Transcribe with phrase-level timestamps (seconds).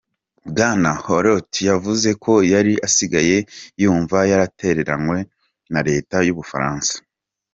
[0.49, 3.37] Bwana Hulot yavuze ko yari asigaye
[3.81, 5.17] yumva "yaratereranwe"
[5.73, 6.93] na leta y'Ubufaransa.